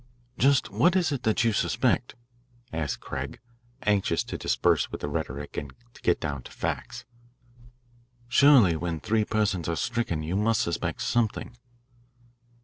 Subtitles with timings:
[0.39, 2.15] "Just what is it that you suspect?"
[2.73, 3.39] asked Craig,
[3.83, 7.05] anxious to dispense with the rhetoric and to get down to facts."
[8.27, 11.55] Surely, when three persons are stricken, you must suspect something."